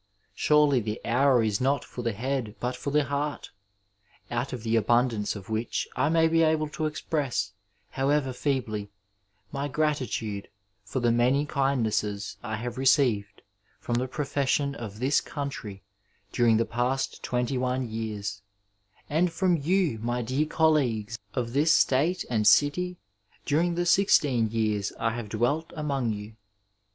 Surely 0.33 0.79
the 0.79 0.99
hour 1.05 1.43
is 1.43 1.61
not 1.61 1.85
for 1.85 2.01
the 2.01 2.11
head 2.11 2.55
but 2.59 2.75
for 2.75 2.89
the 2.89 3.03
heart, 3.03 3.51
out 4.31 4.51
of 4.51 4.63
the 4.63 4.75
abundance 4.75 5.35
of 5.35 5.47
which 5.47 5.87
I 5.95 6.09
may 6.09 6.27
be 6.27 6.41
able 6.41 6.69
to 6.69 6.87
express, 6.87 7.51
however 7.91 8.33
feebly, 8.33 8.89
my 9.51 9.69
grati 9.69 10.11
tude 10.11 10.47
for 10.83 11.01
the 11.01 11.11
many 11.11 11.45
kindnesses 11.45 12.37
I 12.41 12.55
have 12.55 12.79
received 12.79 13.43
from 13.79 13.93
the 13.93 14.07
profession 14.07 14.73
of 14.73 14.97
this 14.97 15.21
country 15.21 15.83
during 16.31 16.57
the 16.57 16.65
past 16.65 17.21
twenty 17.21 17.59
one 17.59 17.87
years, 17.87 18.41
and 19.07 19.31
from 19.31 19.55
you, 19.55 19.99
my 20.01 20.23
dear 20.23 20.47
colleagues 20.47 21.19
of 21.35 21.53
this 21.53 21.75
state 21.75 22.25
and 22.27 22.47
city, 22.47 22.97
during 23.45 23.75
the 23.75 23.85
sixteen 23.85 24.49
years 24.49 24.91
I 24.99 25.11
have 25.11 25.29
dwelt 25.29 25.71
among 25.77 26.11
you. 26.11 26.37